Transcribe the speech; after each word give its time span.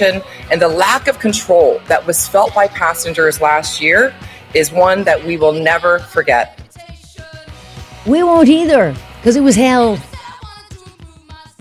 frustration 0.00 0.22
and 0.50 0.60
the 0.60 0.68
lack 0.68 1.08
of 1.08 1.18
control 1.18 1.80
that 1.86 2.06
was 2.06 2.26
felt 2.26 2.54
by 2.54 2.68
passengers 2.68 3.40
last 3.40 3.80
year 3.80 4.14
is 4.54 4.72
one 4.72 5.04
that 5.04 5.24
we 5.24 5.36
will 5.36 5.52
never 5.52 5.98
forget. 5.98 6.56
We 8.06 8.22
won't 8.22 8.48
either, 8.48 8.94
because 9.18 9.36
it 9.36 9.42
was 9.42 9.54
hell. 9.54 9.98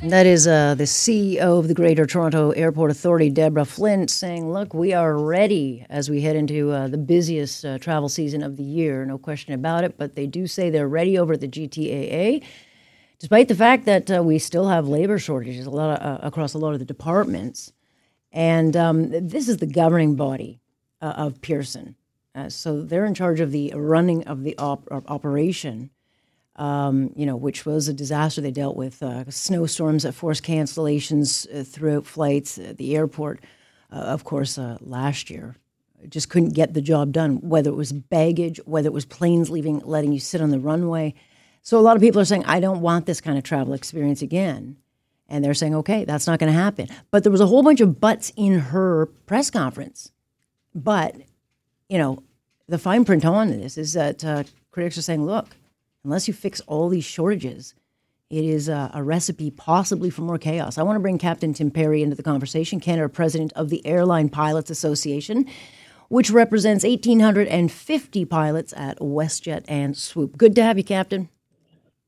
That 0.03 0.25
is 0.25 0.47
uh, 0.47 0.75
the 0.75 0.85
CEO 0.85 1.59
of 1.59 1.67
the 1.67 1.73
Greater 1.73 2.05
Toronto 2.05 2.51
Airport 2.51 2.89
Authority, 2.89 3.29
Deborah 3.29 3.65
Flint, 3.65 4.09
saying, 4.09 4.49
Look, 4.49 4.73
we 4.73 4.93
are 4.93 5.17
ready 5.17 5.85
as 5.89 6.09
we 6.09 6.21
head 6.21 6.37
into 6.37 6.71
uh, 6.71 6.87
the 6.87 6.97
busiest 6.97 7.65
uh, 7.65 7.77
travel 7.79 8.07
season 8.07 8.41
of 8.41 8.55
the 8.55 8.63
year. 8.63 9.03
No 9.03 9.17
question 9.17 9.53
about 9.53 9.83
it. 9.83 9.97
But 9.97 10.15
they 10.15 10.25
do 10.25 10.47
say 10.47 10.69
they're 10.69 10.87
ready 10.87 11.19
over 11.19 11.33
at 11.33 11.41
the 11.41 11.49
GTAA, 11.49 12.45
despite 13.19 13.49
the 13.49 13.55
fact 13.55 13.83
that 13.85 14.09
uh, 14.09 14.23
we 14.23 14.39
still 14.39 14.69
have 14.69 14.87
labor 14.87 15.19
shortages 15.19 15.65
a 15.65 15.69
lot 15.69 15.99
of, 15.99 16.05
uh, 16.07 16.25
across 16.25 16.53
a 16.53 16.57
lot 16.57 16.71
of 16.71 16.79
the 16.79 16.85
departments. 16.85 17.73
And 18.31 18.75
um, 18.75 19.27
this 19.27 19.47
is 19.47 19.57
the 19.57 19.65
governing 19.65 20.15
body 20.15 20.59
uh, 21.01 21.13
of 21.17 21.41
Pearson. 21.41 21.95
so 22.49 22.81
they're 22.81 23.05
in 23.05 23.13
charge 23.13 23.39
of 23.39 23.51
the 23.51 23.73
running 23.75 24.23
of 24.25 24.43
the 24.43 24.57
op- 24.57 24.87
operation 24.91 25.89
um, 26.59 27.11
you 27.15 27.25
know, 27.25 27.37
which 27.37 27.65
was 27.65 27.87
a 27.87 27.93
disaster. 27.93 28.41
They 28.41 28.51
dealt 28.51 28.75
with 28.75 29.01
uh, 29.01 29.31
snowstorms 29.31 30.03
that 30.03 30.11
forced 30.11 30.43
cancellations 30.43 31.47
uh, 31.53 31.63
throughout 31.63 32.05
flights 32.05 32.59
at 32.59 32.77
the 32.77 32.95
airport, 32.95 33.39
uh, 33.91 33.95
of 33.95 34.25
course, 34.25 34.57
uh, 34.57 34.77
last 34.81 35.29
year. 35.29 35.55
Just 36.07 36.29
couldn't 36.29 36.53
get 36.53 36.73
the 36.73 36.81
job 36.81 37.11
done, 37.13 37.37
whether 37.37 37.69
it 37.69 37.75
was 37.75 37.91
baggage, 37.93 38.59
whether 38.65 38.87
it 38.87 38.93
was 38.93 39.05
planes 39.05 39.49
leaving, 39.49 39.79
letting 39.79 40.11
you 40.11 40.19
sit 40.19 40.41
on 40.41 40.49
the 40.49 40.59
runway. 40.59 41.13
So 41.61 41.77
a 41.77 41.81
lot 41.81 41.95
of 41.95 42.01
people 42.01 42.21
are 42.21 42.25
saying, 42.25 42.45
I 42.45 42.59
don't 42.59 42.81
want 42.81 43.05
this 43.05 43.21
kind 43.21 43.37
of 43.37 43.43
travel 43.43 43.73
experience 43.73 44.21
again. 44.21 44.77
And 45.29 45.43
they're 45.43 45.53
saying, 45.53 45.75
okay, 45.75 46.05
that's 46.05 46.27
not 46.27 46.39
going 46.39 46.51
to 46.51 46.59
happen. 46.59 46.87
But 47.11 47.23
there 47.23 47.31
was 47.31 47.41
a 47.41 47.47
whole 47.47 47.63
bunch 47.63 47.81
of 47.81 47.99
buts 47.99 48.33
in 48.35 48.59
her 48.59 49.05
press 49.25 49.49
conference. 49.49 50.11
But, 50.73 51.15
you 51.87 51.97
know, 51.97 52.23
the 52.67 52.77
fine 52.77 53.05
print 53.05 53.25
on 53.25 53.49
this 53.49 53.77
is 53.77 53.93
that 53.93 54.25
uh, 54.25 54.43
critics 54.71 54.97
are 54.97 55.03
saying, 55.03 55.25
look, 55.25 55.47
unless 56.03 56.27
you 56.27 56.33
fix 56.33 56.61
all 56.61 56.89
these 56.89 57.05
shortages, 57.05 57.73
it 58.29 58.45
is 58.45 58.69
a, 58.69 58.91
a, 58.93 59.01
recipe 59.01 59.49
possibly 59.49 60.11
for 60.11 60.21
more 60.21 60.37
chaos. 60.37 60.77
I 60.77 60.83
want 60.83 60.95
to 60.95 61.01
bring 61.01 61.17
Captain 61.17 61.53
Tim 61.53 61.71
Perry 61.71 62.03
into 62.03 62.15
the 62.15 62.23
conversation, 62.23 62.79
Canada 62.79 63.09
President 63.09 63.51
of 63.53 63.69
the 63.69 63.85
Airline 63.87 64.29
Pilots 64.29 64.69
Association, 64.69 65.47
which 66.09 66.29
represents 66.29 66.83
1,850 66.83 68.25
pilots 68.25 68.73
at 68.77 68.99
WestJet 68.99 69.65
and 69.67 69.97
Swoop. 69.97 70.37
Good 70.37 70.53
to 70.55 70.63
have 70.63 70.77
you, 70.77 70.83
Captain. 70.83 71.29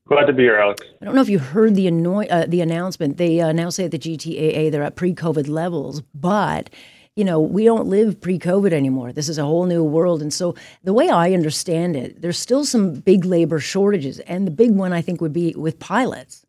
Glad 0.08 0.26
to 0.26 0.32
be 0.32 0.42
here, 0.42 0.56
Alex. 0.56 0.82
I 1.00 1.04
don't 1.04 1.14
know 1.14 1.22
if 1.22 1.28
you 1.28 1.38
heard 1.38 1.74
the 1.74 1.88
uh, 1.88 2.46
the 2.46 2.60
announcement. 2.60 3.16
They 3.18 3.40
uh, 3.40 3.52
now 3.52 3.70
say 3.70 3.84
at 3.84 3.92
the 3.92 3.98
GTAA 3.98 4.70
they're 4.70 4.82
at 4.82 4.96
pre-COVID 4.96 5.48
levels, 5.48 6.02
but 6.14 6.70
you 7.14 7.24
know, 7.24 7.40
we 7.40 7.64
don't 7.64 7.86
live 7.86 8.20
pre 8.20 8.38
COVID 8.38 8.72
anymore. 8.72 9.12
This 9.12 9.28
is 9.28 9.38
a 9.38 9.44
whole 9.44 9.66
new 9.66 9.84
world. 9.84 10.22
And 10.22 10.32
so, 10.32 10.54
the 10.82 10.92
way 10.92 11.10
I 11.10 11.32
understand 11.32 11.94
it, 11.94 12.22
there's 12.22 12.38
still 12.38 12.64
some 12.64 12.94
big 12.94 13.24
labor 13.24 13.58
shortages. 13.58 14.18
And 14.20 14.46
the 14.46 14.50
big 14.50 14.72
one, 14.72 14.92
I 14.92 15.02
think, 15.02 15.20
would 15.20 15.32
be 15.32 15.54
with 15.56 15.78
pilots. 15.78 16.46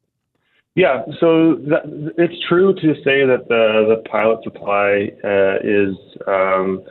Yeah, 0.76 1.04
so 1.20 1.56
that, 1.70 2.14
it's 2.18 2.34
true 2.48 2.74
to 2.74 2.96
say 3.04 3.26
that 3.26 3.48
the, 3.48 3.96
the 3.96 4.10
pilot 4.10 4.44
supply 4.44 5.12
uh, 5.24 5.58
is 5.62 5.96
um, 6.26 6.82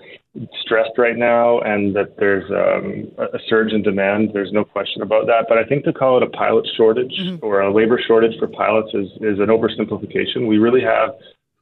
stressed 0.65 0.97
right 0.97 1.17
now 1.17 1.61
and 1.61 1.95
that 1.95 2.17
there's 2.19 2.51
um, 2.51 3.11
a 3.19 3.39
surge 3.49 3.73
in 3.73 3.83
demand. 3.83 4.31
There's 4.33 4.53
no 4.53 4.65
question 4.65 5.03
about 5.03 5.27
that. 5.27 5.47
But 5.49 5.59
I 5.59 5.65
think 5.65 5.85
to 5.85 5.93
call 5.93 6.17
it 6.17 6.23
a 6.23 6.31
pilot 6.31 6.67
shortage 6.77 7.13
mm-hmm. 7.21 7.45
or 7.45 7.61
a 7.61 7.73
labor 7.73 8.01
shortage 8.07 8.39
for 8.39 8.47
pilots 8.47 8.89
is, 8.95 9.09
is 9.21 9.39
an 9.39 9.49
oversimplification. 9.49 10.49
We 10.49 10.59
really 10.59 10.81
have 10.83 11.11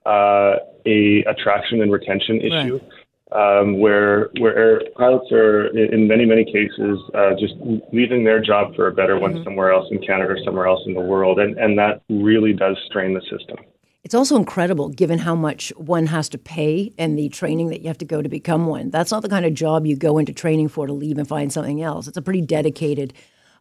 uh, 0.07 0.57
a 0.87 1.25
attraction 1.25 1.83
and 1.83 1.93
retention 1.93 2.41
issue. 2.41 2.75
Right. 2.75 2.91
Um, 3.33 3.79
where 3.79 4.31
where 4.41 4.81
pilots 4.97 5.31
are 5.31 5.69
in 5.69 6.09
many 6.09 6.27
many 6.27 6.45
cases 6.45 6.99
uh, 7.15 7.31
just 7.39 7.55
leaving 7.93 8.25
their 8.25 8.41
job 8.41 8.75
for 8.75 8.89
a 8.89 8.93
better 8.93 9.15
mm-hmm. 9.15 9.35
one 9.35 9.45
somewhere 9.45 9.71
else 9.71 9.87
in 9.93 10.05
Canada 10.05 10.33
or 10.33 10.39
somewhere 10.45 10.67
else 10.67 10.81
in 10.85 10.95
the 10.95 11.01
world, 11.01 11.39
and 11.39 11.57
and 11.57 11.79
that 11.79 12.03
really 12.09 12.53
does 12.53 12.77
strain 12.87 13.15
the 13.15 13.21
system. 13.31 13.59
It's 14.03 14.15
also 14.15 14.37
incredible 14.37 14.89
given 14.89 15.19
how 15.19 15.35
much 15.35 15.73
one 15.77 16.07
has 16.07 16.29
to 16.31 16.39
pay 16.39 16.93
and 16.97 17.19
the 17.19 17.29
training 17.29 17.69
that 17.69 17.83
you 17.83 17.89
have 17.89 17.99
to 17.99 18.07
go 18.07 18.23
to 18.23 18.29
become 18.29 18.67
one. 18.67 18.91
That's 18.91 19.11
not 19.11 19.23
the 19.23 19.29
kind 19.29 19.45
of 19.45 19.53
job 19.53 19.85
you 19.85 19.95
go 19.97 20.17
into 20.19 20.33
training 20.33 20.69
for 20.69 20.87
to 20.87 20.93
leave 20.93 21.19
and 21.19 21.29
find 21.29 21.53
something 21.53 21.83
else. 21.83 22.09
It's 22.09 22.17
a 22.17 22.23
pretty 22.23 22.41
dedicated 22.41 23.13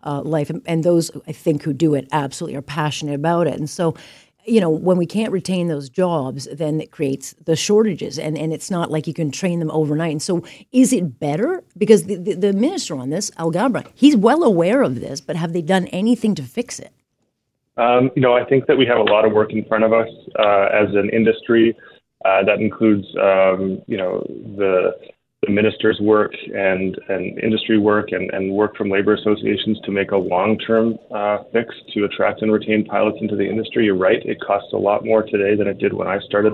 uh, 0.01 0.21
life, 0.21 0.49
and, 0.49 0.61
and 0.65 0.83
those 0.83 1.11
I 1.27 1.33
think 1.33 1.63
who 1.63 1.73
do 1.73 1.93
it 1.93 2.07
absolutely 2.13 2.55
are 2.55 2.61
passionate 2.61 3.15
about 3.15 3.47
it. 3.47 3.55
And 3.55 3.69
so 3.69 3.95
you 4.45 4.61
know, 4.61 4.69
when 4.69 4.97
we 4.97 5.05
can't 5.05 5.31
retain 5.31 5.67
those 5.67 5.89
jobs, 5.89 6.47
then 6.51 6.81
it 6.81 6.91
creates 6.91 7.35
the 7.45 7.55
shortages, 7.55 8.17
and, 8.17 8.37
and 8.37 8.53
it's 8.53 8.71
not 8.71 8.89
like 8.89 9.05
you 9.05 9.13
can 9.13 9.31
train 9.31 9.59
them 9.59 9.69
overnight. 9.71 10.11
And 10.11 10.21
so, 10.21 10.43
is 10.71 10.91
it 10.91 11.19
better? 11.19 11.63
Because 11.77 12.05
the, 12.05 12.15
the, 12.15 12.33
the 12.33 12.53
minister 12.53 12.95
on 12.95 13.09
this, 13.09 13.29
Alghabra, 13.31 13.85
he's 13.93 14.15
well 14.15 14.43
aware 14.43 14.81
of 14.81 14.99
this, 14.99 15.21
but 15.21 15.35
have 15.35 15.53
they 15.53 15.61
done 15.61 15.87
anything 15.87 16.35
to 16.35 16.43
fix 16.43 16.79
it? 16.79 16.93
Um, 17.79 18.11
you 18.13 18.21
know, 18.21 18.33
I 18.33 18.43
think 18.43 18.67
that 18.67 18.77
we 18.77 18.85
have 18.85 18.97
a 18.97 19.09
lot 19.09 19.25
of 19.25 19.31
work 19.31 19.53
in 19.53 19.63
front 19.65 19.85
of 19.85 19.93
us 19.93 20.09
uh, 20.37 20.67
as 20.73 20.93
an 20.93 21.09
industry. 21.13 21.75
Uh, 22.25 22.43
that 22.43 22.59
includes, 22.59 23.07
um, 23.21 23.81
you 23.87 23.97
know, 23.97 24.21
the 24.57 24.91
the 25.41 25.51
minister's 25.53 25.97
work 26.01 26.33
and, 26.53 26.99
and 27.07 27.39
industry 27.39 27.79
work 27.79 28.11
and, 28.11 28.29
and 28.31 28.51
work 28.51 28.75
from 28.75 28.89
labor 28.89 29.13
associations 29.13 29.79
to 29.85 29.91
make 29.91 30.11
a 30.11 30.17
long-term 30.17 30.97
uh, 31.15 31.37
fix 31.53 31.73
to 31.93 32.03
attract 32.03 32.41
and 32.41 32.51
retain 32.51 32.83
pilots 32.83 33.17
into 33.21 33.37
the 33.37 33.47
industry. 33.47 33.85
You're 33.85 33.95
right; 33.95 34.21
it 34.25 34.41
costs 34.41 34.73
a 34.73 34.77
lot 34.77 35.05
more 35.05 35.23
today 35.23 35.55
than 35.55 35.67
it 35.67 35.77
did 35.77 35.93
when 35.93 36.09
I 36.09 36.19
started, 36.27 36.53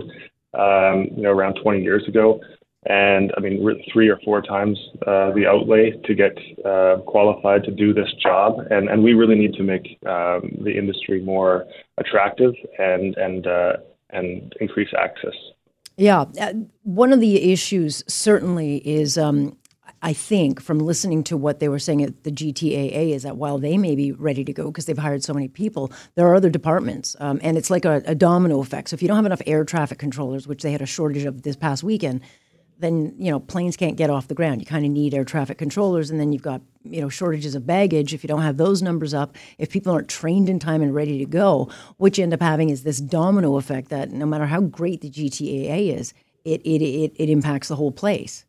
um, 0.53 1.07
you 1.15 1.23
know, 1.23 1.31
around 1.31 1.55
20 1.63 1.81
years 1.81 2.07
ago. 2.07 2.39
And 2.87 3.31
I 3.35 3.39
mean, 3.39 3.65
three 3.91 4.09
or 4.09 4.19
four 4.23 4.41
times 4.41 4.77
uh, 5.07 5.31
the 5.31 5.45
outlay 5.47 5.91
to 6.05 6.13
get 6.13 6.37
uh, 6.63 6.97
qualified 7.07 7.63
to 7.63 7.71
do 7.71 7.93
this 7.93 8.09
job, 8.21 8.59
and, 8.69 8.89
and 8.89 9.03
we 9.03 9.13
really 9.13 9.35
need 9.35 9.53
to 9.55 9.63
make 9.63 9.97
um, 10.05 10.51
the 10.61 10.73
industry 10.77 11.21
more 11.21 11.65
attractive 11.97 12.53
and 12.77 13.15
and 13.17 13.47
uh, 13.47 13.73
and 14.11 14.53
increase 14.59 14.89
access. 14.97 15.33
Yeah. 15.97 16.25
Uh, 16.39 16.53
one 16.83 17.13
of 17.13 17.19
the 17.19 17.51
issues 17.51 18.03
certainly 18.07 18.77
is, 18.87 19.17
um, 19.17 19.57
I 20.01 20.13
think, 20.13 20.61
from 20.61 20.79
listening 20.79 21.23
to 21.25 21.37
what 21.37 21.59
they 21.59 21.69
were 21.69 21.79
saying 21.79 22.03
at 22.03 22.23
the 22.23 22.31
GTAA, 22.31 23.11
is 23.11 23.23
that 23.23 23.37
while 23.37 23.57
they 23.57 23.77
may 23.77 23.95
be 23.95 24.11
ready 24.11 24.43
to 24.43 24.53
go 24.53 24.65
because 24.65 24.85
they've 24.85 24.97
hired 24.97 25.23
so 25.23 25.33
many 25.33 25.47
people, 25.47 25.91
there 26.15 26.27
are 26.27 26.35
other 26.35 26.49
departments. 26.49 27.15
Um, 27.19 27.39
and 27.41 27.57
it's 27.57 27.69
like 27.69 27.85
a, 27.85 28.03
a 28.05 28.13
domino 28.13 28.59
effect. 28.59 28.89
So 28.89 28.95
if 28.95 29.01
you 29.01 29.07
don't 29.07 29.15
have 29.15 29.25
enough 29.25 29.41
air 29.47 29.63
traffic 29.63 29.97
controllers, 29.97 30.47
which 30.47 30.63
they 30.63 30.71
had 30.71 30.81
a 30.81 30.85
shortage 30.85 31.23
of 31.23 31.43
this 31.43 31.55
past 31.55 31.81
weekend, 31.81 32.21
then 32.79 33.13
you 33.17 33.31
know 33.31 33.39
planes 33.39 33.77
can't 33.77 33.97
get 33.97 34.09
off 34.09 34.27
the 34.27 34.35
ground. 34.35 34.61
You 34.61 34.65
kind 34.65 34.85
of 34.85 34.91
need 34.91 35.13
air 35.13 35.23
traffic 35.23 35.57
controllers, 35.57 36.09
and 36.09 36.19
then 36.19 36.33
you've 36.33 36.41
got 36.41 36.61
you 36.83 37.01
know 37.01 37.09
shortages 37.09 37.55
of 37.55 37.65
baggage. 37.65 38.13
If 38.13 38.23
you 38.23 38.27
don't 38.27 38.41
have 38.41 38.57
those 38.57 38.81
numbers 38.81 39.13
up, 39.13 39.35
if 39.57 39.69
people 39.69 39.93
aren't 39.93 40.09
trained 40.09 40.49
in 40.49 40.59
time 40.59 40.81
and 40.81 40.93
ready 40.93 41.17
to 41.19 41.25
go, 41.25 41.69
what 41.97 42.17
you 42.17 42.23
end 42.23 42.33
up 42.33 42.41
having 42.41 42.69
is 42.69 42.83
this 42.83 42.99
domino 42.99 43.57
effect 43.57 43.89
that 43.89 44.11
no 44.11 44.25
matter 44.25 44.45
how 44.45 44.61
great 44.61 45.01
the 45.01 45.09
GTAA 45.09 45.95
is, 45.97 46.13
it 46.43 46.61
it 46.61 46.81
it, 46.81 47.13
it 47.15 47.29
impacts 47.29 47.67
the 47.67 47.75
whole 47.75 47.91
place. 47.91 48.45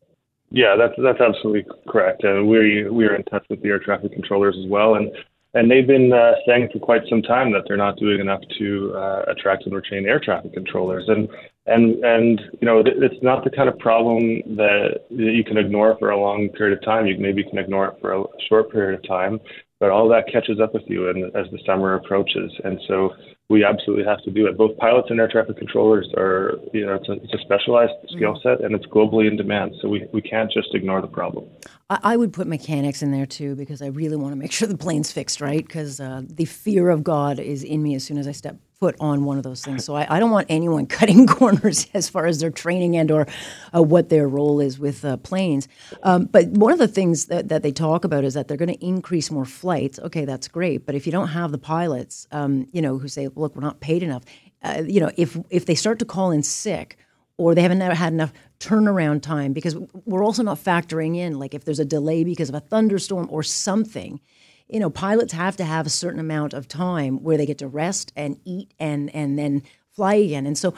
Yeah, 0.49 0.75
that's 0.77 0.93
that's 1.01 1.19
absolutely 1.19 1.65
correct. 1.87 2.23
And 2.23 2.47
we 2.47 2.89
we 2.89 3.05
are 3.05 3.15
in 3.15 3.23
touch 3.23 3.45
with 3.49 3.61
the 3.61 3.69
air 3.69 3.79
traffic 3.79 4.13
controllers 4.13 4.55
as 4.57 4.69
well, 4.69 4.95
and 4.95 5.11
and 5.57 5.71
they've 5.71 5.87
been 5.87 6.13
uh, 6.13 6.33
saying 6.45 6.69
for 6.71 6.79
quite 6.79 7.01
some 7.09 7.21
time 7.21 7.51
that 7.51 7.63
they're 7.67 7.77
not 7.77 7.97
doing 7.97 8.19
enough 8.19 8.41
to 8.59 8.93
uh, 8.95 9.23
attract 9.27 9.65
and 9.65 9.73
retain 9.73 10.05
air 10.05 10.19
traffic 10.19 10.53
controllers. 10.53 11.05
And 11.07 11.27
and 11.65 12.03
and 12.05 12.41
you 12.61 12.65
know 12.65 12.83
it's 12.85 13.23
not 13.23 13.43
the 13.43 13.49
kind 13.49 13.67
of 13.67 13.77
problem 13.79 14.41
that, 14.55 15.05
you 15.09 15.43
can 15.43 15.57
ignore 15.57 15.97
for 15.99 16.11
a 16.11 16.19
long 16.19 16.49
period 16.49 16.77
of 16.77 16.83
time. 16.83 17.07
You 17.07 17.17
maybe 17.17 17.43
can 17.43 17.57
ignore 17.57 17.87
it 17.87 17.95
for 17.99 18.13
a 18.13 18.23
short 18.47 18.71
period 18.71 18.99
of 18.99 19.07
time, 19.07 19.39
but 19.79 19.89
all 19.89 20.07
that 20.09 20.31
catches 20.31 20.59
up 20.59 20.73
with 20.73 20.83
you 20.87 21.09
and 21.09 21.35
as 21.35 21.47
the 21.51 21.59
summer 21.65 21.95
approaches. 21.95 22.51
And 22.63 22.79
so 22.87 23.13
we 23.49 23.63
absolutely 23.63 24.03
have 24.03 24.21
to 24.23 24.31
do 24.31 24.45
it. 24.47 24.57
Both 24.57 24.77
pilots 24.77 25.07
and 25.09 25.19
air 25.19 25.29
traffic 25.29 25.57
controllers 25.57 26.07
are, 26.17 26.55
you 26.73 26.85
know, 26.85 26.95
it's 26.95 27.07
a, 27.07 27.13
it's 27.13 27.33
a 27.33 27.37
specialized 27.39 27.93
skill 28.09 28.33
mm-hmm. 28.33 28.47
set 28.47 28.61
and 28.61 28.75
it's 28.75 28.85
globally 28.87 29.27
in 29.27 29.37
demand. 29.37 29.75
So 29.81 29.87
we, 29.87 30.05
we 30.11 30.21
can't 30.21 30.51
just 30.51 30.75
ignore 30.75 31.01
the 31.01 31.07
problem. 31.07 31.45
I, 31.89 31.99
I 32.03 32.17
would 32.17 32.33
put 32.33 32.47
mechanics 32.47 33.01
in 33.01 33.11
there 33.11 33.25
too 33.25 33.55
because 33.55 33.81
I 33.81 33.87
really 33.87 34.17
want 34.17 34.33
to 34.33 34.35
make 34.35 34.51
sure 34.51 34.67
the 34.67 34.77
plane's 34.77 35.11
fixed 35.11 35.39
right 35.39 35.65
because 35.65 36.01
uh, 36.01 36.23
the 36.27 36.45
fear 36.45 36.89
of 36.89 37.03
God 37.03 37.39
is 37.39 37.63
in 37.63 37.81
me 37.81 37.95
as 37.95 38.03
soon 38.03 38.17
as 38.17 38.27
I 38.27 38.33
step 38.33 38.57
foot 38.79 38.95
on 38.99 39.25
one 39.25 39.37
of 39.37 39.43
those 39.43 39.63
things. 39.63 39.83
So 39.83 39.95
I, 39.95 40.17
I, 40.17 40.19
don't 40.19 40.29
want 40.29 40.47
anyone 40.49 40.85
cutting 40.97 41.25
corners 41.25 41.87
as 41.93 42.09
far 42.09 42.27
as 42.27 42.39
their 42.39 42.51
training 42.51 42.95
and 42.95 43.09
or 43.09 43.27
uh, 43.75 43.81
what 43.81 44.09
their 44.09 44.27
role 44.27 44.59
is 44.59 44.77
with 44.77 45.03
uh, 45.03 45.17
planes. 45.17 45.67
Um, 46.03 46.25
but 46.25 46.47
one 46.49 46.71
of 46.71 46.79
the 46.79 46.87
things 46.87 47.25
that, 47.25 47.49
that 47.49 47.63
they 47.63 47.71
talk 47.71 48.05
about 48.05 48.23
is 48.23 48.35
that 48.35 48.47
they're 48.47 48.57
going 48.57 48.73
to 48.73 48.85
increase 48.85 49.31
more 49.31 49.45
flights. 49.45 49.97
Okay, 49.99 50.25
that's 50.25 50.47
great. 50.47 50.85
But 50.85 50.93
if 50.93 51.05
you 51.05 51.11
don't 51.11 51.29
have 51.29 51.51
the 51.51 51.57
pilots, 51.57 52.27
um, 52.31 52.67
you 52.71 52.81
know, 52.81 52.99
who 52.99 53.07
say, 53.07 53.27
look, 53.35 53.55
we're 53.55 53.63
not 53.63 53.79
paid 53.79 54.03
enough, 54.03 54.23
uh, 54.61 54.83
you 54.85 54.99
know, 54.99 55.11
if 55.17 55.37
if 55.49 55.65
they 55.65 55.75
start 55.75 55.99
to 55.99 56.05
call 56.05 56.31
in 56.31 56.43
sick 56.43 56.97
or 57.37 57.55
they 57.55 57.61
haven't 57.61 57.81
had 57.81 58.13
enough 58.13 58.33
turnaround 58.59 59.21
time 59.21 59.53
because 59.53 59.75
we're 60.05 60.23
also 60.23 60.41
not 60.41 60.57
factoring 60.57 61.15
in 61.15 61.37
like 61.37 61.53
if 61.53 61.63
there's 61.63 61.79
a 61.79 61.85
delay 61.85 62.23
because 62.23 62.49
of 62.49 62.55
a 62.55 62.59
thunderstorm 62.59 63.27
or 63.31 63.41
something– 63.41 64.19
you 64.69 64.79
know, 64.79 64.89
pilots 64.89 65.33
have 65.33 65.55
to 65.57 65.63
have 65.63 65.85
a 65.85 65.89
certain 65.89 66.19
amount 66.19 66.53
of 66.53 66.67
time 66.67 67.23
where 67.23 67.37
they 67.37 67.45
get 67.45 67.57
to 67.59 67.67
rest 67.67 68.11
and 68.15 68.39
eat 68.45 68.73
and 68.79 69.13
and 69.15 69.37
then 69.37 69.63
fly 69.91 70.15
again. 70.15 70.45
And 70.45 70.57
so 70.57 70.73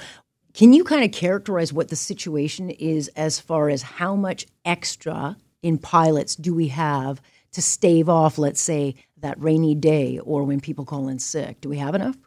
Can 0.54 0.74
you 0.74 0.84
kind 0.84 1.04
of 1.04 1.12
characterize 1.12 1.72
what 1.72 1.90
the 1.90 1.96
situation 1.96 2.70
is 2.70 3.08
as 3.16 3.40
far 3.40 3.70
as 3.70 3.82
how 3.82 4.16
much 4.16 4.46
extra 4.66 5.38
in 5.62 5.78
pilots 5.78 6.36
do 6.36 6.54
we 6.54 6.70
have 6.70 7.22
to 7.54 7.62
stave 7.62 8.10
off, 8.10 8.38
let's 8.38 8.62
say, 8.62 8.96
that 9.18 9.42
rainy 9.42 9.76
day 9.76 10.20
or 10.20 10.44
when 10.44 10.60
people 10.60 10.86
call 10.86 11.08
in 11.08 11.20
sick? 11.20 11.62
Do 11.62 11.70
we 11.70 11.78
have 11.78 11.96
enough? 11.96 12.18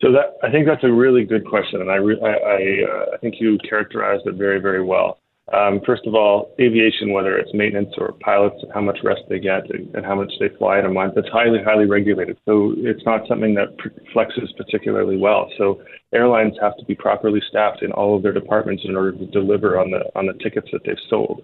So 0.00 0.12
that 0.12 0.36
I 0.42 0.50
think 0.50 0.66
that's 0.66 0.84
a 0.84 0.92
really 0.92 1.24
good 1.24 1.46
question, 1.46 1.80
and 1.80 1.90
I 1.90 1.96
re, 1.96 2.20
I 2.22 2.28
I, 2.28 2.90
uh, 2.90 3.14
I 3.14 3.16
think 3.16 3.36
you 3.40 3.58
characterized 3.68 4.26
it 4.26 4.34
very 4.34 4.60
very 4.60 4.84
well. 4.84 5.18
Um, 5.52 5.80
first 5.86 6.02
of 6.06 6.14
all, 6.14 6.54
aviation, 6.60 7.12
whether 7.12 7.36
it's 7.38 7.54
maintenance 7.54 7.94
or 7.98 8.12
pilots, 8.20 8.56
how 8.74 8.80
much 8.80 8.98
rest 9.04 9.20
they 9.28 9.38
get 9.38 9.62
and 9.70 10.04
how 10.04 10.16
much 10.16 10.32
they 10.40 10.48
fly 10.58 10.80
in 10.80 10.86
a 10.86 10.90
month, 10.90 11.14
it's 11.16 11.28
highly, 11.28 11.62
highly 11.64 11.86
regulated. 11.86 12.36
So 12.46 12.74
it's 12.78 13.04
not 13.06 13.28
something 13.28 13.54
that 13.54 13.68
flexes 14.12 14.56
particularly 14.56 15.16
well. 15.16 15.48
So 15.56 15.80
airlines 16.12 16.54
have 16.60 16.76
to 16.78 16.84
be 16.84 16.96
properly 16.96 17.40
staffed 17.48 17.82
in 17.82 17.92
all 17.92 18.16
of 18.16 18.24
their 18.24 18.32
departments 18.32 18.82
in 18.84 18.96
order 18.96 19.12
to 19.12 19.26
deliver 19.26 19.78
on 19.78 19.92
the 19.92 20.00
on 20.18 20.26
the 20.26 20.32
tickets 20.42 20.68
that 20.72 20.80
they've 20.84 20.96
sold. 21.08 21.42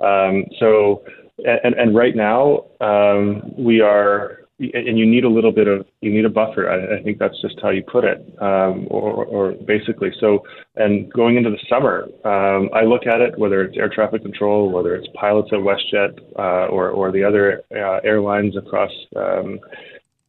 Um, 0.00 0.46
so, 0.58 1.02
and, 1.44 1.74
and 1.74 1.94
right 1.94 2.16
now 2.16 2.64
um, 2.80 3.52
we 3.58 3.80
are 3.80 4.41
and 4.74 4.98
you 4.98 5.06
need 5.06 5.24
a 5.24 5.28
little 5.28 5.52
bit 5.52 5.66
of 5.66 5.86
you 6.00 6.12
need 6.12 6.24
a 6.24 6.30
buffer. 6.30 6.70
I, 6.70 6.98
I 6.98 7.02
think 7.02 7.18
that's 7.18 7.40
just 7.40 7.58
how 7.62 7.70
you 7.70 7.82
put 7.82 8.04
it, 8.04 8.18
um, 8.40 8.86
or, 8.90 9.24
or, 9.24 9.52
basically. 9.52 10.12
So, 10.20 10.44
and 10.76 11.12
going 11.12 11.36
into 11.36 11.50
the 11.50 11.58
summer, 11.68 12.04
um, 12.24 12.70
I 12.74 12.82
look 12.82 13.06
at 13.06 13.20
it 13.20 13.38
whether 13.38 13.62
it's 13.62 13.76
air 13.76 13.88
traffic 13.88 14.22
control, 14.22 14.70
whether 14.70 14.94
it's 14.94 15.08
pilots 15.14 15.50
at 15.52 15.58
WestJet, 15.58 16.18
uh, 16.38 16.68
or 16.68 16.90
or 16.90 17.12
the 17.12 17.24
other 17.24 17.62
uh, 17.74 18.00
airlines 18.04 18.56
across. 18.56 18.92
Um, 19.16 19.60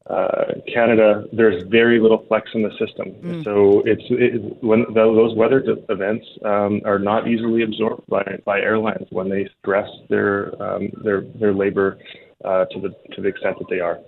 uh, 0.10 0.56
Canada, 0.74 1.24
there's 1.32 1.64
very 1.70 1.98
little 1.98 2.26
flex 2.28 2.50
in 2.54 2.62
the 2.62 2.72
system, 2.72 3.14
mm. 3.22 3.44
so 3.46 3.82
it's 3.86 4.04
it, 4.10 4.62
when 4.62 4.86
those 4.94 5.34
weather 5.38 5.64
events 5.88 6.26
um, 6.44 6.82
are 6.84 7.00
not 7.00 7.26
easily 7.26 7.64
absorbed 7.64 8.06
by, 8.08 8.22
by 8.44 8.60
airlines 8.60 9.08
when 9.12 9.30
they 9.30 9.48
stress 9.62 9.88
their 10.10 10.62
um, 10.62 10.90
their 11.06 11.22
their 11.40 11.54
labor 11.54 11.98
uh, 12.44 12.66
to 12.66 12.82
the 12.82 12.90
to 13.16 13.22
the 13.22 13.30
extent 13.30 13.58
that 13.60 13.70
they 13.70 13.80
are. 13.80 14.00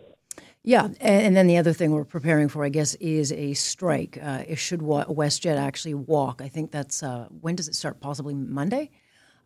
Yeah, 0.67 0.88
and 1.00 1.35
then 1.35 1.45
the 1.45 1.57
other 1.57 1.73
thing 1.73 1.91
we're 1.91 2.06
preparing 2.06 2.50
for, 2.50 2.65
I 2.65 2.69
guess, 2.69 2.95
is 2.95 3.31
a 3.31 3.53
strike. 3.53 4.17
Uh, 4.19 4.44
should 4.56 4.79
WestJet 4.79 5.57
actually 5.57 5.94
walk? 5.94 6.41
I 6.44 6.47
think 6.47 6.71
that's 6.71 7.03
uh, 7.03 7.27
when 7.41 7.56
does 7.56 7.67
it 7.67 7.75
start? 7.75 8.00
Possibly 8.00 8.33
Monday. 8.33 8.89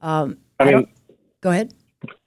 Um, 0.02 0.38
I, 0.62 0.64
I 0.64 0.76
mean, 0.76 0.88
go 1.42 1.50
ahead. 1.50 1.74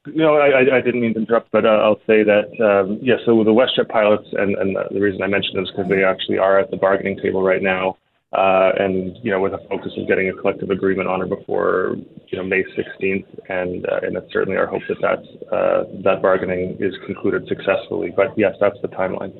No, 0.05 0.37
I, 0.37 0.77
I, 0.77 0.81
didn't 0.83 1.01
mean 1.01 1.15
to 1.15 1.21
interrupt, 1.21 1.51
but 1.53 1.65
uh, 1.65 1.69
I'll 1.69 2.01
say 2.07 2.23
that 2.23 2.51
um, 2.61 2.99
yeah. 3.01 3.15
So 3.25 3.43
the 3.43 3.51
WestJet 3.51 3.89
pilots, 3.89 4.29
and, 4.33 4.57
and 4.57 4.77
the 4.91 5.01
reason 5.01 5.23
I 5.23 5.27
mentioned 5.27 5.57
them 5.57 5.65
is 5.65 5.71
because 5.71 5.89
they 5.89 6.05
actually 6.05 6.37
are 6.37 6.59
at 6.59 6.71
the 6.71 6.77
bargaining 6.77 7.17
table 7.17 7.43
right 7.43 7.63
now 7.63 7.97
uh, 8.33 8.73
and 8.79 9.17
you 9.23 9.31
know 9.31 9.41
with 9.41 9.53
a 9.53 9.59
focus 9.69 9.93
of 9.97 10.09
getting 10.09 10.29
a 10.29 10.33
collective 10.33 10.71
agreement 10.71 11.09
on 11.09 11.21
or 11.21 11.27
before 11.27 11.97
you 12.33 12.39
know 12.39 12.45
May 12.45 12.65
16th, 12.65 13.27
and 13.49 13.87
uh, 13.87 14.01
and 14.03 14.17
it's 14.17 14.33
certainly 14.33 14.57
our 14.57 14.67
hope 14.67 14.83
that 14.89 14.97
that's, 15.01 15.53
uh, 15.53 15.85
that 16.03 16.23
bargaining 16.23 16.77
is 16.81 16.95
concluded 17.07 17.47
successfully. 17.47 18.13
But 18.15 18.37
yes, 18.37 18.55
that's 18.59 18.81
the 18.81 18.89
timeline. 18.89 19.33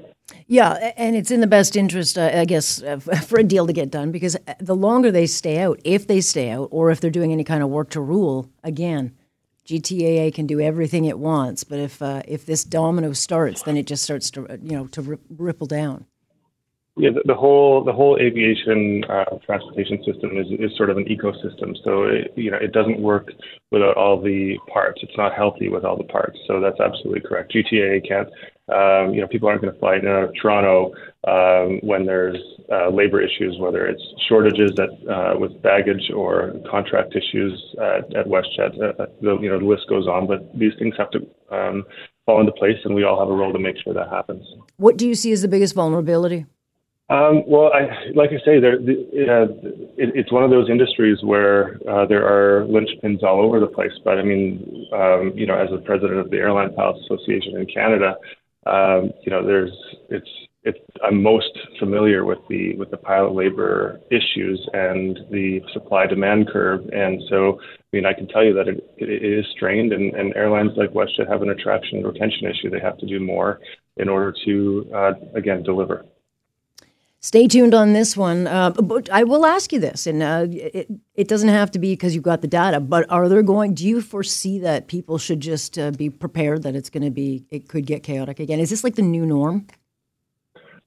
Yeah, 0.47 0.93
and 0.97 1.17
it's 1.17 1.31
in 1.31 1.41
the 1.41 1.47
best 1.47 1.75
interest, 1.75 2.17
uh, 2.17 2.31
I 2.33 2.45
guess, 2.45 2.83
uh, 2.83 2.99
for 3.27 3.41
a 3.41 3.45
deal 3.45 3.67
to 3.67 3.73
get 3.73 3.91
done 3.91 4.13
because 4.13 4.37
the 4.61 4.77
longer 4.77 5.11
they 5.11 5.27
stay 5.27 5.59
out, 5.59 5.81
if 5.85 6.07
they 6.07 6.21
stay 6.21 6.51
out, 6.51 6.69
or 6.71 6.91
if 6.91 7.01
they're 7.01 7.11
doing 7.11 7.33
any 7.33 7.45
kind 7.45 7.63
of 7.63 7.71
work 7.71 7.91
to 7.91 8.01
rule, 8.01 8.49
again, 8.63 9.17
GTAA 9.67 10.35
can 10.35 10.47
do 10.47 10.61
everything 10.61 11.07
it 11.07 11.19
wants. 11.19 11.65
But 11.65 11.79
if 11.79 12.03
uh, 12.03 12.23
if 12.29 12.45
this 12.45 12.63
domino 12.63 13.15
starts, 13.15 13.63
then 13.63 13.79
it 13.79 13.87
just 13.87 14.03
starts 14.03 14.31
to 14.33 14.47
you 14.63 14.77
know 14.77 14.87
to 14.89 15.19
ripple 15.31 15.67
down. 15.67 16.07
Yeah, 16.97 17.09
the, 17.15 17.23
the, 17.25 17.35
whole 17.35 17.83
the 17.83 17.93
whole 17.93 18.19
aviation 18.21 19.03
uh, 19.09 19.39
transportation 19.47 20.05
system 20.05 20.37
is, 20.37 20.47
is 20.59 20.77
sort 20.77 20.91
of 20.91 20.99
an 20.99 21.07
ecosystem. 21.07 21.75
So 21.85 22.03
it, 22.05 22.33
you 22.37 22.51
know 22.51 22.59
it 22.61 22.73
doesn't 22.73 23.01
work 23.01 23.31
without 23.71 23.97
all 23.97 24.21
the 24.21 24.59
parts. 24.71 25.01
It's 25.03 25.17
not 25.17 25.33
healthy 25.35 25.71
with 25.71 25.87
all 25.87 25.97
the 25.97 26.05
parts. 26.05 26.39
So 26.47 26.61
that's 26.61 26.81
absolutely 26.81 27.23
correct. 27.23 27.55
GTA 27.55 28.07
can't. 28.07 28.29
Um, 28.69 29.15
you 29.15 29.23
know, 29.23 29.27
people 29.27 29.49
aren't 29.49 29.63
going 29.63 29.73
to 29.73 29.81
fly 29.81 29.99
to 29.99 30.31
Toronto 30.41 30.93
um, 31.27 31.81
when 31.83 32.05
there's 32.05 32.37
uh, 32.71 32.91
labor 32.91 33.21
issues, 33.21 33.57
whether 33.59 33.87
it's 33.87 34.03
shortages 34.29 34.73
at, 34.79 34.91
uh, 35.11 35.35
with 35.39 35.61
baggage 35.63 36.11
or 36.15 36.53
contract 36.71 37.17
issues 37.17 37.61
at, 37.79 38.15
at 38.15 38.27
WestJet. 38.27 39.01
Uh, 39.01 39.07
the, 39.21 39.39
you 39.41 39.49
know, 39.49 39.59
the 39.59 39.65
list 39.65 39.89
goes 39.89 40.07
on. 40.07 40.27
But 40.27 40.57
these 40.59 40.73
things 40.79 40.95
have 40.99 41.11
to 41.13 41.21
um, 41.51 41.85
fall 42.27 42.41
into 42.41 42.53
place, 42.53 42.79
and 42.85 42.95
we 42.95 43.03
all 43.03 43.19
have 43.19 43.29
a 43.29 43.35
role 43.35 43.53
to 43.53 43.59
make 43.59 43.77
sure 43.83 43.95
that 43.95 44.11
happens. 44.11 44.47
What 44.77 44.99
do 44.99 45.09
you 45.09 45.15
see 45.15 45.33
as 45.33 45.41
the 45.41 45.49
biggest 45.49 45.75
vulnerability? 45.75 46.47
Um, 47.13 47.43
well, 47.47 47.71
I, 47.75 48.11
like 48.15 48.31
I 48.31 48.41
say, 48.43 48.59
there, 48.59 48.77
uh, 48.77 49.45
it, 50.01 50.17
it's 50.17 50.33
one 50.33 50.45
of 50.45 50.51
those 50.51 50.71
industries 50.71 51.19
where 51.23 51.77
uh, 51.87 52.07
there 52.07 52.25
are 52.25 52.65
linchpins 52.65 53.23
all 53.23 53.45
over 53.45 53.61
the 53.61 53.67
place. 53.67 53.93
But 54.03 54.17
I 54.17 54.23
mean, 54.23 54.89
um, 54.95 55.33
you 55.35 55.47
know, 55.47 55.55
as 55.55 55.69
the 55.71 55.83
president 55.85 56.21
of 56.21 56.31
the 56.31 56.39
Airline 56.39 56.73
Pilots 56.75 57.01
Association 57.05 57.59
in 57.59 57.67
Canada, 57.67 58.15
um, 58.65 59.11
you 59.25 59.31
know, 59.31 59.47
there's 59.47 59.73
it's 60.09 60.29
it's 60.63 60.79
I'm 61.05 61.23
most 61.23 61.51
familiar 61.79 62.25
with 62.25 62.39
the 62.49 62.77
with 62.77 62.91
the 62.91 62.97
pilot 62.97 63.35
labor 63.35 64.01
issues 64.11 64.67
and 64.73 65.19
the 65.31 65.61
supply 65.75 66.07
demand 66.07 66.49
curve. 66.49 66.81
And 66.95 67.21
so, 67.29 67.61
I 67.61 67.97
mean, 67.97 68.07
I 68.07 68.15
can 68.15 68.27
tell 68.29 68.43
you 68.43 68.55
that 68.55 68.69
it, 68.69 68.83
it 68.97 69.23
is 69.23 69.45
strained, 69.55 69.93
and, 69.93 70.15
and 70.15 70.35
airlines 70.35 70.71
like 70.77 70.95
WestJet 70.95 71.29
have 71.29 71.43
an 71.43 71.51
attraction 71.51 71.99
and 71.99 72.07
retention 72.07 72.47
issue. 72.47 72.71
They 72.71 72.81
have 72.81 72.97
to 72.99 73.07
do 73.07 73.21
more 73.21 73.61
in 73.99 74.09
order 74.09 74.35
to 74.47 74.91
uh, 74.95 75.13
again 75.35 75.63
deliver. 75.63 76.07
Stay 77.25 77.47
tuned 77.47 77.73
on 77.73 77.93
this 77.93 78.17
one. 78.17 78.49
Uh, 78.49 78.71
but 78.71 79.09
I 79.11 79.23
will 79.23 79.47
ask 79.47 79.73
you 79.73 79.79
this, 79.79 80.09
and 80.09 80.23
uh, 80.25 80.47
it, 80.51 80.89
it 81.15 81.29
doesn't 81.29 81.51
have 81.51 81.71
to 81.71 81.79
be 81.79 81.93
because 81.93 82.17
you've 82.17 82.25
got 82.25 82.43
the 82.43 82.49
data, 82.49 82.81
but 82.81 83.09
are 83.11 83.29
there 83.29 83.45
going, 83.45 83.75
do 83.75 83.87
you 83.87 84.01
foresee 84.01 84.59
that 84.59 84.89
people 84.89 85.19
should 85.19 85.39
just 85.39 85.79
uh, 85.79 85.93
be 85.93 86.11
prepared 86.11 86.65
that 86.65 86.75
it's 86.75 86.91
going 86.91 87.05
to 87.05 87.11
be, 87.11 87.45
it 87.51 87.69
could 87.69 87.87
get 87.87 88.03
chaotic 88.03 88.41
again? 88.41 88.59
Is 88.59 88.71
this 88.71 88.83
like 88.83 88.97
the 88.97 89.03
new 89.03 89.25
norm? 89.25 89.69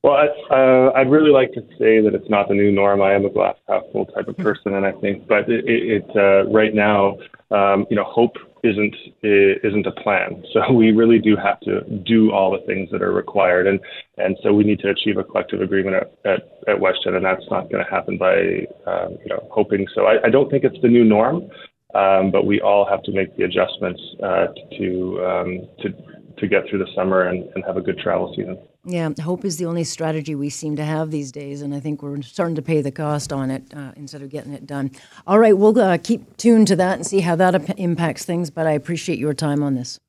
Well, 0.03 0.17
I, 0.17 0.27
uh, 0.53 0.91
I'd 0.93 1.09
really 1.09 1.31
like 1.31 1.53
to 1.53 1.61
say 1.79 2.01
that 2.01 2.13
it's 2.13 2.29
not 2.29 2.49
the 2.49 2.53
new 2.53 2.71
norm. 2.71 3.01
I 3.01 3.13
am 3.13 3.25
a 3.25 3.29
glass 3.29 3.55
half 3.69 3.83
full 3.93 4.05
type 4.05 4.27
of 4.27 4.35
person, 4.37 4.75
and 4.75 4.85
I 4.85 4.91
think, 4.91 5.27
but 5.27 5.49
it, 5.49 5.65
it, 5.65 6.03
it 6.03 6.15
uh, 6.15 6.47
right 6.51 6.75
now, 6.75 7.17
um, 7.49 7.87
you 7.89 7.95
know, 7.95 8.03
hope 8.03 8.35
isn't 8.65 8.95
isn't 9.23 9.85
a 9.85 9.91
plan. 9.91 10.43
So 10.53 10.71
we 10.73 10.91
really 10.91 11.19
do 11.19 11.35
have 11.35 11.59
to 11.61 11.81
do 12.05 12.31
all 12.31 12.51
the 12.51 12.65
things 12.65 12.89
that 12.91 13.01
are 13.01 13.11
required, 13.13 13.67
and 13.67 13.79
and 14.17 14.37
so 14.43 14.53
we 14.53 14.63
need 14.63 14.79
to 14.79 14.89
achieve 14.89 15.17
a 15.17 15.23
collective 15.23 15.61
agreement 15.61 15.95
at 15.95 16.17
at, 16.25 16.41
at 16.67 16.77
WestJet, 16.77 17.15
and 17.15 17.25
that's 17.25 17.45
not 17.49 17.69
going 17.69 17.83
to 17.83 17.89
happen 17.89 18.17
by 18.17 18.67
um, 18.91 19.17
you 19.23 19.29
know 19.29 19.47
hoping. 19.51 19.87
So 19.93 20.05
I, 20.05 20.25
I 20.25 20.29
don't 20.29 20.49
think 20.49 20.63
it's 20.63 20.81
the 20.81 20.89
new 20.89 21.03
norm, 21.03 21.49
um, 21.93 22.31
but 22.31 22.45
we 22.45 22.61
all 22.61 22.85
have 22.89 23.03
to 23.03 23.11
make 23.11 23.35
the 23.37 23.43
adjustments 23.43 24.01
uh, 24.23 24.47
to 24.77 25.25
um, 25.25 25.67
to 25.81 25.93
to 26.37 26.47
get 26.47 26.67
through 26.69 26.79
the 26.79 26.91
summer 26.95 27.27
and, 27.27 27.47
and 27.55 27.63
have 27.65 27.77
a 27.77 27.81
good 27.81 27.97
travel 27.97 28.33
season. 28.35 28.57
Yeah, 28.87 29.09
hope 29.19 29.43
is 29.45 29.57
the 29.57 29.65
only 29.65 29.83
strategy 29.83 30.35
we 30.35 30.49
seem 30.49 30.75
to 30.75 30.83
have 30.83 31.09
these 31.09 31.31
days, 31.31 31.63
and 31.63 31.73
I 31.73 31.79
think 31.79 32.03
we're 32.03 32.21
starting 32.21 32.55
to 32.55 32.61
pay 32.61 32.81
the 32.81 32.91
cost 32.91 33.33
on 33.33 33.49
it 33.49 33.63
uh, 33.75 33.93
instead 33.95 34.21
of 34.21 34.29
getting 34.29 34.53
it 34.53 34.67
done. 34.67 34.91
All 35.25 35.39
right, 35.39 35.57
we'll 35.57 35.79
uh, 35.79 35.97
keep 35.97 36.37
tuned 36.37 36.67
to 36.67 36.75
that 36.75 36.97
and 36.97 37.07
see 37.07 37.21
how 37.21 37.35
that 37.35 37.79
impacts 37.79 38.25
things, 38.25 38.51
but 38.51 38.67
I 38.67 38.71
appreciate 38.71 39.17
your 39.17 39.33
time 39.33 39.63
on 39.63 39.73
this. 39.73 39.99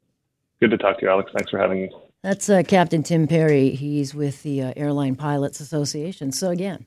Good 0.60 0.70
to 0.72 0.78
talk 0.78 0.98
to 0.98 1.06
you, 1.06 1.10
Alex. 1.10 1.30
Thanks 1.34 1.50
for 1.50 1.58
having 1.58 1.82
me. 1.82 1.90
That's 2.22 2.50
uh, 2.50 2.62
Captain 2.66 3.02
Tim 3.02 3.26
Perry. 3.26 3.70
He's 3.70 4.14
with 4.14 4.42
the 4.42 4.62
uh, 4.62 4.72
Airline 4.76 5.16
Pilots 5.16 5.60
Association. 5.60 6.32
So, 6.32 6.50
again, 6.50 6.86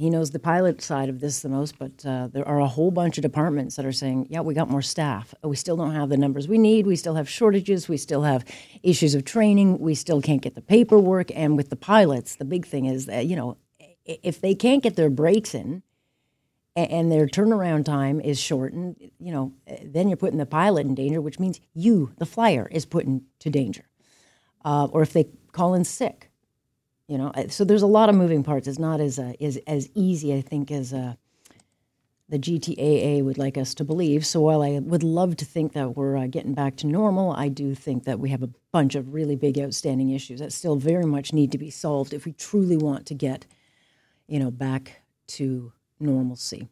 he 0.00 0.10
knows 0.10 0.30
the 0.30 0.38
pilot 0.38 0.80
side 0.80 1.08
of 1.08 1.20
this 1.20 1.40
the 1.40 1.48
most, 1.48 1.78
but 1.78 2.04
uh, 2.06 2.28
there 2.28 2.46
are 2.48 2.58
a 2.58 2.66
whole 2.66 2.90
bunch 2.90 3.18
of 3.18 3.22
departments 3.22 3.76
that 3.76 3.84
are 3.84 3.92
saying, 3.92 4.26
yeah, 4.30 4.40
we 4.40 4.54
got 4.54 4.70
more 4.70 4.82
staff. 4.82 5.34
We 5.44 5.56
still 5.56 5.76
don't 5.76 5.94
have 5.94 6.08
the 6.08 6.16
numbers 6.16 6.48
we 6.48 6.58
need. 6.58 6.86
We 6.86 6.96
still 6.96 7.16
have 7.16 7.28
shortages. 7.28 7.88
We 7.88 7.98
still 7.98 8.22
have 8.22 8.44
issues 8.82 9.14
of 9.14 9.24
training. 9.24 9.78
We 9.78 9.94
still 9.94 10.22
can't 10.22 10.40
get 10.40 10.54
the 10.54 10.62
paperwork. 10.62 11.30
And 11.34 11.56
with 11.56 11.68
the 11.68 11.76
pilots, 11.76 12.36
the 12.36 12.44
big 12.44 12.66
thing 12.66 12.86
is 12.86 13.06
that, 13.06 13.26
you 13.26 13.36
know, 13.36 13.58
if 14.06 14.40
they 14.40 14.54
can't 14.54 14.82
get 14.82 14.96
their 14.96 15.10
breaks 15.10 15.54
in 15.54 15.82
and 16.74 17.12
their 17.12 17.26
turnaround 17.26 17.84
time 17.84 18.20
is 18.20 18.40
shortened, 18.40 18.96
you 19.18 19.32
know, 19.32 19.52
then 19.82 20.08
you're 20.08 20.16
putting 20.16 20.38
the 20.38 20.46
pilot 20.46 20.86
in 20.86 20.94
danger, 20.94 21.20
which 21.20 21.38
means 21.38 21.60
you, 21.74 22.12
the 22.16 22.26
flyer, 22.26 22.66
is 22.70 22.86
put 22.86 23.04
into 23.04 23.50
danger. 23.50 23.84
Uh, 24.64 24.86
or 24.92 25.02
if 25.02 25.12
they 25.12 25.26
call 25.52 25.74
in 25.74 25.84
sick, 25.84 26.29
you 27.10 27.18
know, 27.18 27.32
so 27.48 27.64
there's 27.64 27.82
a 27.82 27.88
lot 27.88 28.08
of 28.08 28.14
moving 28.14 28.44
parts. 28.44 28.68
It's 28.68 28.78
not 28.78 29.00
as 29.00 29.18
uh, 29.18 29.32
as 29.40 29.58
as 29.66 29.88
easy, 29.96 30.32
I 30.32 30.40
think, 30.40 30.70
as 30.70 30.92
uh, 30.92 31.14
the 32.28 32.38
GTAA 32.38 33.24
would 33.24 33.36
like 33.36 33.58
us 33.58 33.74
to 33.74 33.84
believe. 33.84 34.24
So 34.24 34.40
while 34.40 34.62
I 34.62 34.78
would 34.78 35.02
love 35.02 35.36
to 35.38 35.44
think 35.44 35.72
that 35.72 35.96
we're 35.96 36.16
uh, 36.16 36.28
getting 36.28 36.54
back 36.54 36.76
to 36.76 36.86
normal, 36.86 37.32
I 37.32 37.48
do 37.48 37.74
think 37.74 38.04
that 38.04 38.20
we 38.20 38.30
have 38.30 38.44
a 38.44 38.50
bunch 38.70 38.94
of 38.94 39.12
really 39.12 39.34
big 39.34 39.58
outstanding 39.58 40.10
issues 40.10 40.38
that 40.38 40.52
still 40.52 40.76
very 40.76 41.04
much 41.04 41.32
need 41.32 41.50
to 41.50 41.58
be 41.58 41.68
solved 41.68 42.12
if 42.12 42.24
we 42.24 42.32
truly 42.32 42.76
want 42.76 43.06
to 43.06 43.14
get, 43.14 43.44
you 44.28 44.38
know, 44.38 44.52
back 44.52 45.02
to 45.26 45.72
normalcy. 45.98 46.68